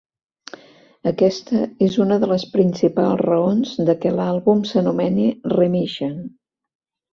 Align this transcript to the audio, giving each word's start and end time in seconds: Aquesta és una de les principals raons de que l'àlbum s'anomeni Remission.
Aquesta 1.11 1.61
és 1.87 1.97
una 2.05 2.17
de 2.23 2.29
les 2.31 2.45
principals 2.55 3.21
raons 3.23 3.75
de 3.91 3.97
que 4.01 4.15
l'àlbum 4.17 4.67
s'anomeni 4.73 5.31
Remission. 5.57 6.19